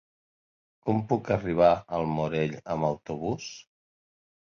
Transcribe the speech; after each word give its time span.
Com 0.87 1.03
puc 1.11 1.29
arribar 1.37 1.71
al 1.99 2.09
Morell 2.17 2.59
amb 2.79 2.91
autobús? 2.91 3.55